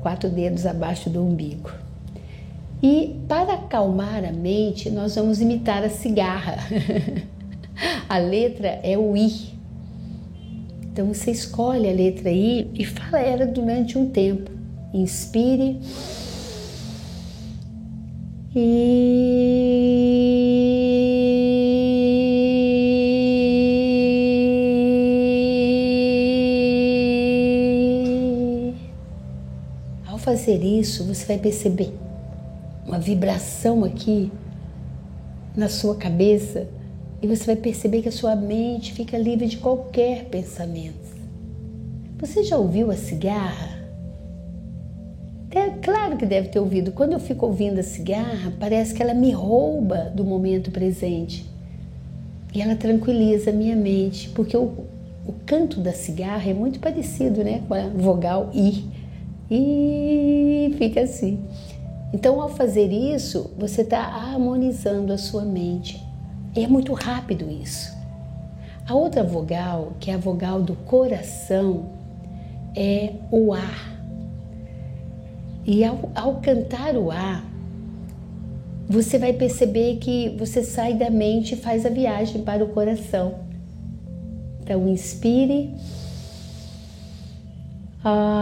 quatro 0.00 0.30
dedos 0.30 0.64
abaixo 0.64 1.10
do 1.10 1.22
umbigo. 1.22 1.70
E 2.82 3.16
para 3.28 3.54
acalmar 3.54 4.24
a 4.24 4.32
mente, 4.32 4.88
nós 4.88 5.16
vamos 5.16 5.40
imitar 5.40 5.84
a 5.84 5.90
cigarra. 5.90 6.56
a 8.08 8.16
letra 8.16 8.80
é 8.82 8.96
o 8.96 9.14
I. 9.14 9.50
Então 10.84 11.12
você 11.12 11.30
escolhe 11.30 11.88
a 11.88 11.92
letra 11.92 12.30
I 12.30 12.70
e 12.74 12.86
fala 12.86 13.20
ela 13.20 13.44
durante 13.44 13.98
um 13.98 14.08
tempo. 14.08 14.50
Inspire. 14.94 15.78
E 18.56 19.59
fazer 30.50 30.64
isso, 30.64 31.04
você 31.04 31.24
vai 31.26 31.38
perceber 31.38 31.92
uma 32.84 32.98
vibração 32.98 33.84
aqui 33.84 34.32
na 35.56 35.68
sua 35.68 35.94
cabeça 35.94 36.66
e 37.22 37.26
você 37.26 37.44
vai 37.44 37.56
perceber 37.56 38.02
que 38.02 38.08
a 38.08 38.12
sua 38.12 38.34
mente 38.34 38.92
fica 38.92 39.16
livre 39.16 39.46
de 39.46 39.58
qualquer 39.58 40.24
pensamento. 40.24 40.98
Você 42.18 42.42
já 42.42 42.56
ouviu 42.56 42.90
a 42.90 42.96
cigarra? 42.96 43.78
É 45.52 45.70
claro 45.82 46.16
que 46.16 46.26
deve 46.26 46.48
ter 46.48 46.58
ouvido. 46.58 46.92
Quando 46.92 47.12
eu 47.12 47.20
fico 47.20 47.46
ouvindo 47.46 47.78
a 47.78 47.82
cigarra, 47.82 48.52
parece 48.58 48.94
que 48.94 49.02
ela 49.02 49.14
me 49.14 49.30
rouba 49.30 50.10
do 50.14 50.24
momento 50.24 50.70
presente. 50.70 51.48
E 52.54 52.60
ela 52.60 52.74
tranquiliza 52.74 53.50
a 53.50 53.52
minha 53.52 53.76
mente, 53.76 54.28
porque 54.30 54.56
o, 54.56 54.72
o 55.26 55.32
canto 55.46 55.80
da 55.80 55.92
cigarra 55.92 56.50
é 56.50 56.54
muito 56.54 56.80
parecido 56.80 57.44
né, 57.44 57.62
com 57.66 57.74
a 57.74 57.88
vogal 57.88 58.50
I. 58.54 58.99
E 59.50 60.74
fica 60.78 61.00
assim. 61.00 61.42
Então, 62.12 62.40
ao 62.40 62.48
fazer 62.48 62.92
isso, 62.92 63.50
você 63.58 63.82
está 63.82 64.00
harmonizando 64.00 65.12
a 65.12 65.18
sua 65.18 65.44
mente. 65.44 66.02
E 66.54 66.64
é 66.64 66.68
muito 66.68 66.92
rápido 66.92 67.50
isso. 67.50 67.96
A 68.86 68.94
outra 68.94 69.22
vogal, 69.22 69.92
que 70.00 70.10
é 70.10 70.14
a 70.14 70.18
vogal 70.18 70.60
do 70.60 70.74
coração, 70.74 71.90
é 72.76 73.12
o 73.30 73.52
A. 73.52 73.70
E 75.64 75.84
ao, 75.84 76.10
ao 76.14 76.40
cantar 76.40 76.96
o 76.96 77.10
A, 77.10 77.44
você 78.88 79.18
vai 79.18 79.32
perceber 79.32 79.98
que 79.98 80.30
você 80.36 80.64
sai 80.64 80.94
da 80.94 81.08
mente 81.10 81.54
e 81.54 81.56
faz 81.56 81.86
a 81.86 81.88
viagem 81.88 82.42
para 82.42 82.64
o 82.64 82.68
coração. 82.70 83.36
Então, 84.60 84.88
inspire. 84.88 85.72
Ah. 88.02 88.40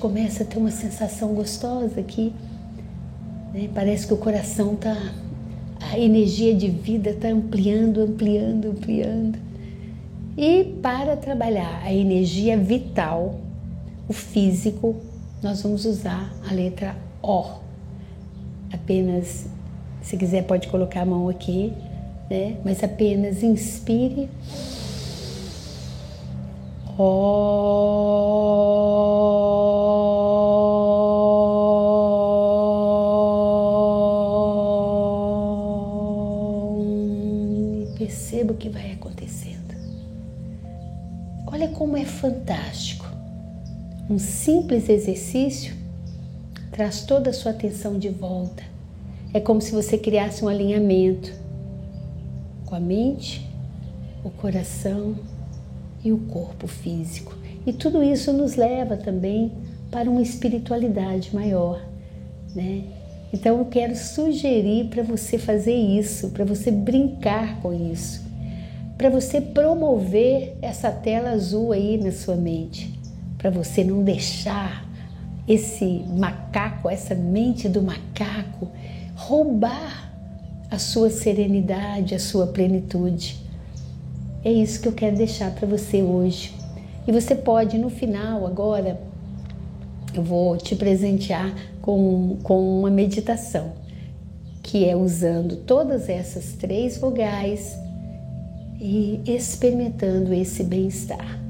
começa 0.00 0.42
a 0.42 0.46
ter 0.46 0.58
uma 0.58 0.70
sensação 0.70 1.34
gostosa 1.34 2.00
aqui. 2.00 2.32
Né? 3.52 3.68
Parece 3.74 4.06
que 4.06 4.14
o 4.14 4.16
coração 4.16 4.74
está. 4.74 4.96
A 5.80 5.98
energia 5.98 6.54
de 6.54 6.68
vida 6.68 7.10
está 7.10 7.28
ampliando, 7.28 8.00
ampliando, 8.00 8.70
ampliando. 8.70 9.38
E 10.36 10.64
para 10.82 11.16
trabalhar 11.16 11.82
a 11.82 11.92
energia 11.92 12.56
vital, 12.56 13.40
o 14.08 14.12
físico, 14.12 14.96
nós 15.42 15.62
vamos 15.62 15.84
usar 15.84 16.32
a 16.48 16.52
letra 16.52 16.96
O. 17.22 17.44
Apenas, 18.72 19.46
se 20.02 20.16
quiser, 20.16 20.44
pode 20.44 20.68
colocar 20.68 21.02
a 21.02 21.06
mão 21.06 21.28
aqui, 21.28 21.72
né? 22.28 22.56
mas 22.64 22.82
apenas 22.84 23.42
inspire. 23.42 24.28
O. 26.98 28.20
perceba 37.96 38.52
o 38.52 38.56
que 38.56 38.68
vai 38.68 38.92
acontecendo. 38.92 39.74
Olha 41.46 41.68
como 41.68 41.96
é 41.96 42.04
fantástico. 42.04 42.99
Um 44.10 44.18
simples 44.18 44.88
exercício 44.88 45.72
traz 46.72 47.02
toda 47.02 47.30
a 47.30 47.32
sua 47.32 47.52
atenção 47.52 47.96
de 47.96 48.08
volta. 48.08 48.64
É 49.32 49.38
como 49.38 49.60
se 49.60 49.70
você 49.70 49.96
criasse 49.96 50.44
um 50.44 50.48
alinhamento 50.48 51.32
com 52.66 52.74
a 52.74 52.80
mente, 52.80 53.48
o 54.24 54.30
coração 54.30 55.14
e 56.04 56.10
o 56.10 56.18
corpo 56.18 56.66
físico. 56.66 57.36
E 57.64 57.72
tudo 57.72 58.02
isso 58.02 58.32
nos 58.32 58.56
leva 58.56 58.96
também 58.96 59.52
para 59.92 60.10
uma 60.10 60.22
espiritualidade 60.22 61.32
maior, 61.32 61.80
né? 62.52 62.82
Então 63.32 63.58
eu 63.58 63.64
quero 63.66 63.94
sugerir 63.94 64.86
para 64.86 65.04
você 65.04 65.38
fazer 65.38 65.76
isso, 65.76 66.30
para 66.30 66.44
você 66.44 66.72
brincar 66.72 67.60
com 67.60 67.72
isso, 67.72 68.24
para 68.98 69.08
você 69.08 69.40
promover 69.40 70.56
essa 70.60 70.90
tela 70.90 71.30
azul 71.30 71.70
aí 71.70 71.96
na 71.96 72.10
sua 72.10 72.34
mente, 72.34 72.99
para 73.40 73.48
você 73.48 73.82
não 73.82 74.04
deixar 74.04 74.86
esse 75.48 76.04
macaco, 76.06 76.90
essa 76.90 77.14
mente 77.14 77.70
do 77.70 77.80
macaco 77.80 78.68
roubar 79.16 80.12
a 80.70 80.78
sua 80.78 81.08
serenidade, 81.08 82.14
a 82.14 82.18
sua 82.18 82.48
plenitude. 82.48 83.38
É 84.44 84.52
isso 84.52 84.80
que 84.80 84.88
eu 84.88 84.92
quero 84.92 85.16
deixar 85.16 85.54
para 85.54 85.66
você 85.66 86.02
hoje. 86.02 86.54
E 87.08 87.12
você 87.12 87.34
pode, 87.34 87.78
no 87.78 87.88
final, 87.88 88.46
agora, 88.46 89.00
eu 90.14 90.22
vou 90.22 90.58
te 90.58 90.76
presentear 90.76 91.54
com, 91.80 92.36
com 92.42 92.80
uma 92.80 92.90
meditação, 92.90 93.72
que 94.62 94.86
é 94.86 94.94
usando 94.94 95.56
todas 95.56 96.10
essas 96.10 96.52
três 96.52 96.98
vogais 96.98 97.74
e 98.78 99.20
experimentando 99.26 100.34
esse 100.34 100.62
bem-estar. 100.62 101.49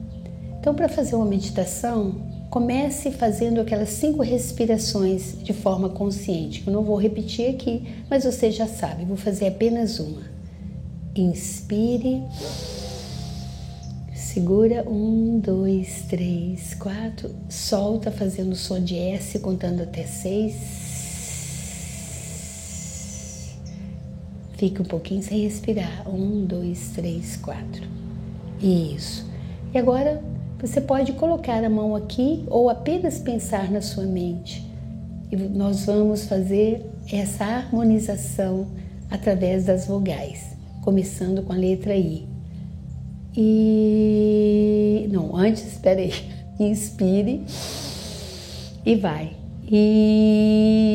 Então, 0.61 0.75
para 0.75 0.91
fazer 0.91 1.17
uma 1.17 1.25
meditação, 1.25 2.17
comece 2.51 3.11
fazendo 3.11 3.63
aquelas 3.63 3.89
cinco 3.89 4.23
respirações 4.23 5.43
de 5.43 5.55
forma 5.55 5.89
consciente. 5.89 6.63
Eu 6.67 6.73
não 6.75 6.85
vou 6.85 6.97
repetir 6.97 7.49
aqui, 7.49 7.89
mas 8.11 8.25
você 8.25 8.51
já 8.51 8.67
sabe, 8.67 9.07
vou 9.07 9.17
fazer 9.17 9.47
apenas 9.49 9.99
uma. 9.99 10.21
Inspire. 11.17 12.23
Segura 14.15 14.87
um, 14.87 15.41
dois, 15.41 16.03
três, 16.11 16.75
quatro. 16.75 17.35
Solta 17.49 18.11
fazendo 18.11 18.53
o 18.53 18.57
som 18.57 18.79
de 18.79 18.99
S, 18.99 19.39
contando 19.39 19.83
até 19.83 20.05
seis. 20.05 20.57
Fica 24.59 24.83
um 24.83 24.87
pouquinho 24.87 25.23
sem 25.23 25.41
respirar. 25.41 26.07
Um, 26.07 26.45
dois, 26.45 26.91
três, 26.95 27.39
quatro. 27.39 27.89
Isso. 28.61 29.27
E 29.73 29.79
agora 29.79 30.23
você 30.61 30.81
pode 30.81 31.13
colocar 31.15 31.65
a 31.65 31.71
mão 31.71 31.97
aqui 31.97 32.45
ou 32.49 32.69
apenas 32.69 33.19
pensar 33.19 33.71
na 33.71 33.81
sua 33.81 34.05
mente. 34.05 34.69
E 35.33 35.37
nós 35.37 35.87
vamos 35.87 36.27
fazer 36.27 36.85
essa 37.11 37.45
harmonização 37.45 38.67
através 39.11 39.65
das 39.65 39.87
vogais, 39.87 40.57
começando 40.83 41.43
com 41.43 41.53
a 41.53 41.57
letra 41.57 41.97
I. 41.97 42.29
E 43.37 45.09
não, 45.11 45.35
antes, 45.37 45.67
espere 45.67 46.03
aí. 46.03 46.13
Inspire 46.61 47.43
e 48.85 48.97
vai. 48.97 49.33
E 49.73 50.91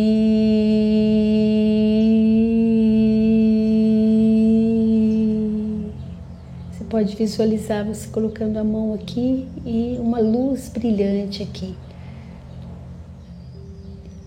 pode 6.95 7.13
visualizar 7.17 7.83
você 7.83 8.07
colocando 8.07 8.55
a 8.55 8.63
mão 8.63 8.93
aqui 8.93 9.45
e 9.65 9.97
uma 9.99 10.17
luz 10.17 10.69
brilhante 10.69 11.43
aqui. 11.43 11.75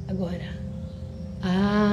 Agora. 0.07 0.59
Ah. 1.43 1.89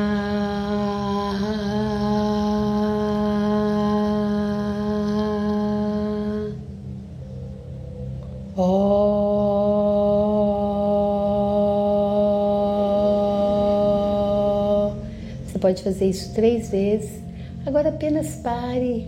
pode 15.61 15.81
fazer 15.81 16.09
isso 16.09 16.33
três 16.35 16.69
vezes. 16.69 17.23
Agora 17.65 17.89
apenas 17.89 18.35
pare, 18.35 19.07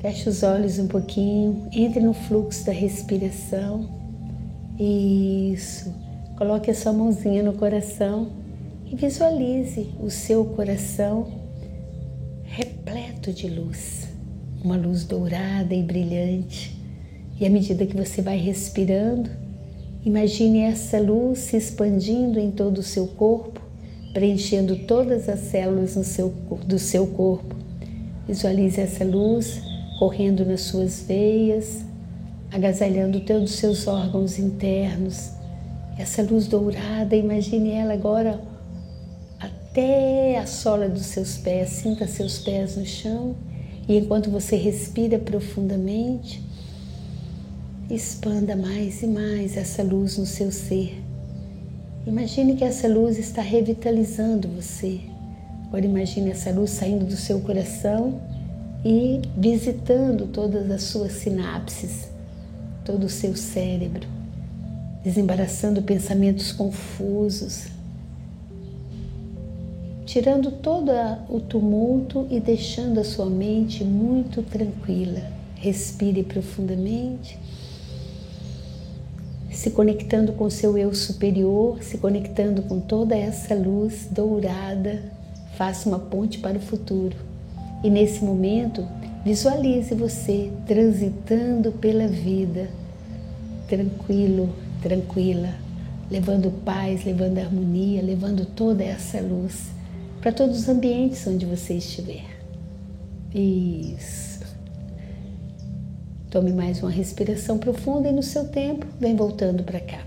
feche 0.00 0.28
os 0.28 0.42
olhos 0.42 0.78
um 0.78 0.86
pouquinho, 0.86 1.68
entre 1.72 2.00
no 2.00 2.12
fluxo 2.12 2.64
da 2.64 2.72
respiração. 2.72 3.88
Isso. 4.78 5.92
Coloque 6.36 6.70
a 6.70 6.74
sua 6.74 6.92
mãozinha 6.92 7.42
no 7.42 7.54
coração 7.54 8.28
e 8.86 8.94
visualize 8.94 9.88
o 10.00 10.10
seu 10.10 10.44
coração 10.44 11.26
repleto 12.44 13.32
de 13.32 13.48
luz, 13.48 14.08
uma 14.62 14.76
luz 14.76 15.04
dourada 15.04 15.74
e 15.74 15.82
brilhante. 15.82 16.76
E 17.40 17.46
à 17.46 17.50
medida 17.50 17.86
que 17.86 17.96
você 17.96 18.22
vai 18.22 18.36
respirando, 18.36 19.30
imagine 20.04 20.60
essa 20.60 21.00
luz 21.00 21.40
se 21.40 21.56
expandindo 21.56 22.38
em 22.38 22.50
todo 22.50 22.78
o 22.78 22.82
seu 22.82 23.06
corpo 23.06 23.68
preenchendo 24.12 24.74
todas 24.74 25.28
as 25.28 25.38
células 25.40 25.90
seu, 25.90 26.30
do 26.66 26.78
seu 26.78 27.06
corpo. 27.06 27.54
Visualize 28.26 28.80
essa 28.80 29.04
luz 29.04 29.62
correndo 29.98 30.44
nas 30.44 30.62
suas 30.62 31.02
veias, 31.02 31.84
agasalhando 32.52 33.20
todos 33.20 33.52
os 33.52 33.58
seus 33.58 33.86
órgãos 33.86 34.38
internos. 34.38 35.30
Essa 35.98 36.22
luz 36.22 36.46
dourada, 36.46 37.16
imagine 37.16 37.70
ela 37.70 37.94
agora 37.94 38.40
até 39.40 40.38
a 40.38 40.46
sola 40.46 40.88
dos 40.88 41.06
seus 41.06 41.38
pés, 41.38 41.70
sinta 41.70 42.06
seus 42.06 42.38
pés 42.38 42.76
no 42.76 42.86
chão 42.86 43.34
e 43.88 43.96
enquanto 43.96 44.30
você 44.30 44.56
respira 44.56 45.18
profundamente, 45.18 46.42
expanda 47.90 48.54
mais 48.54 49.02
e 49.02 49.06
mais 49.06 49.56
essa 49.56 49.82
luz 49.82 50.18
no 50.18 50.26
seu 50.26 50.52
ser 50.52 51.08
Imagine 52.08 52.56
que 52.56 52.64
essa 52.64 52.88
luz 52.88 53.18
está 53.18 53.42
revitalizando 53.42 54.48
você. 54.48 54.98
Agora 55.66 55.84
imagine 55.84 56.30
essa 56.30 56.50
luz 56.50 56.70
saindo 56.70 57.04
do 57.04 57.16
seu 57.16 57.38
coração 57.40 58.18
e 58.90 59.20
visitando 59.36 60.28
todas 60.28 60.70
as 60.70 60.84
suas 60.84 61.12
sinapses, 61.12 62.08
todo 62.86 63.04
o 63.04 63.08
seu 63.10 63.36
cérebro, 63.36 64.08
desembaraçando 65.04 65.82
pensamentos 65.82 66.52
confusos, 66.52 67.66
tirando 70.06 70.50
todo 70.50 70.90
o 71.28 71.38
tumulto 71.38 72.26
e 72.30 72.40
deixando 72.40 72.98
a 72.98 73.04
sua 73.04 73.26
mente 73.26 73.84
muito 73.84 74.42
tranquila. 74.42 75.20
Respire 75.56 76.22
profundamente 76.22 77.38
se 79.50 79.70
conectando 79.70 80.32
com 80.32 80.48
seu 80.48 80.78
eu 80.78 80.94
superior, 80.94 81.82
se 81.82 81.98
conectando 81.98 82.62
com 82.62 82.80
toda 82.80 83.14
essa 83.14 83.54
luz 83.54 84.08
dourada, 84.10 85.02
faça 85.58 85.90
uma 85.90 85.98
ponte 85.98 86.38
para 86.38 86.56
o 86.56 86.60
futuro. 86.60 87.27
E 87.82 87.90
nesse 87.90 88.24
momento, 88.24 88.86
visualize 89.24 89.94
você 89.94 90.50
transitando 90.66 91.72
pela 91.72 92.08
vida, 92.08 92.68
tranquilo, 93.68 94.54
tranquila, 94.82 95.54
levando 96.10 96.50
paz, 96.64 97.04
levando 97.04 97.38
harmonia, 97.38 98.02
levando 98.02 98.44
toda 98.44 98.82
essa 98.82 99.20
luz 99.20 99.68
para 100.20 100.32
todos 100.32 100.60
os 100.60 100.68
ambientes 100.68 101.26
onde 101.26 101.46
você 101.46 101.74
estiver. 101.74 102.24
Isso. 103.34 104.44
Tome 106.30 106.52
mais 106.52 106.82
uma 106.82 106.90
respiração 106.90 107.58
profunda 107.58 108.08
e 108.08 108.12
no 108.12 108.22
seu 108.22 108.48
tempo 108.48 108.86
vem 109.00 109.14
voltando 109.14 109.62
para 109.62 109.80
cá. 109.80 110.00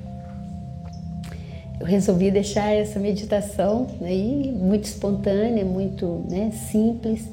Eu 1.80 1.86
resolvi 1.86 2.30
deixar 2.30 2.72
essa 2.72 3.00
meditação 3.00 3.88
aí 4.02 4.52
muito 4.56 4.84
espontânea, 4.84 5.66
muito 5.66 6.24
né, 6.30 6.52
simples, 6.52 7.28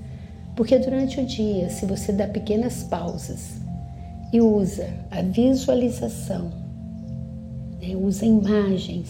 porque 0.59 0.77
durante 0.77 1.21
o 1.21 1.25
dia, 1.25 1.71
se 1.71 1.87
você 1.87 2.11
dá 2.11 2.27
pequenas 2.27 2.83
pausas 2.83 3.53
e 4.33 4.41
usa 4.41 4.93
a 5.09 5.23
visualização, 5.23 6.51
né, 7.81 7.95
usa 7.95 8.27
imagens, 8.27 9.09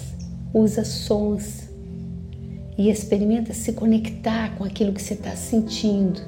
usa 0.53 0.85
sons 0.85 1.71
e 2.77 2.91
experimenta 2.91 3.55
se 3.55 3.73
conectar 3.73 4.55
com 4.59 4.65
aquilo 4.65 4.93
que 4.93 5.01
você 5.01 5.15
está 5.15 5.35
sentindo, 5.35 6.21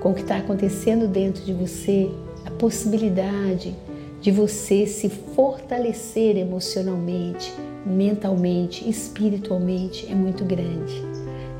com 0.00 0.12
o 0.12 0.14
que 0.14 0.20
está 0.20 0.36
acontecendo 0.36 1.08
dentro 1.08 1.44
de 1.44 1.52
você, 1.52 2.08
a 2.46 2.50
possibilidade 2.52 3.74
de 4.20 4.30
você 4.30 4.86
se 4.86 5.08
fortalecer 5.08 6.36
emocionalmente, 6.36 7.52
mentalmente, 7.84 8.88
espiritualmente 8.88 10.06
é 10.08 10.14
muito 10.14 10.44
grande. 10.44 11.02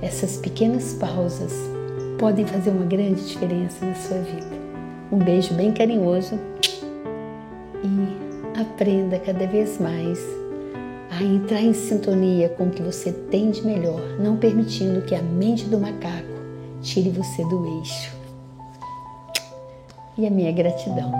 Essas 0.01 0.37
pequenas 0.37 0.95
pausas 0.95 1.72
podem 2.23 2.47
fazer 2.47 2.71
uma 2.71 2.87
grande 2.87 3.27
diferença 3.27 3.85
na 3.85 3.97
sua 3.97 4.19
vida. 4.19 4.47
Um 5.11 5.19
beijo 5.19 5.53
bem 5.55 5.73
carinhoso 5.73 6.39
e 7.83 8.61
aprenda 8.61 9.19
cada 9.19 9.45
vez 9.49 9.81
mais 9.81 10.21
a 11.11 11.21
entrar 11.21 11.61
em 11.61 11.73
sintonia 11.73 12.49
com 12.51 12.69
o 12.69 12.71
que 12.71 12.81
você 12.81 13.11
tem 13.11 13.51
de 13.51 13.67
melhor, 13.67 14.01
não 14.21 14.37
permitindo 14.37 15.03
que 15.03 15.17
a 15.17 15.21
mente 15.21 15.65
do 15.65 15.81
macaco 15.81 16.29
tire 16.81 17.11
você 17.11 17.45
do 17.47 17.81
eixo. 17.81 18.15
E 20.17 20.25
a 20.25 20.31
minha 20.31 20.53
gratidão. 20.53 21.11